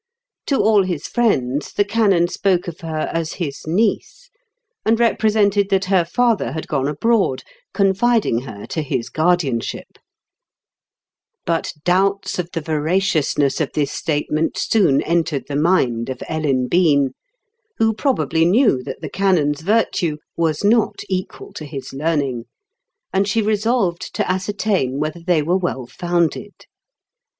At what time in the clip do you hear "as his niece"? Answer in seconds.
3.13-4.31